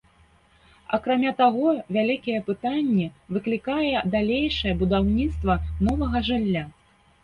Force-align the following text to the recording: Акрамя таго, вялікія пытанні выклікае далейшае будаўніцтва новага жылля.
Акрамя 0.97 1.33
таго, 1.41 1.67
вялікія 1.99 2.41
пытанні 2.49 3.07
выклікае 3.37 3.95
далейшае 4.19 4.77
будаўніцтва 4.85 5.63
новага 5.89 6.29
жылля. 6.31 6.71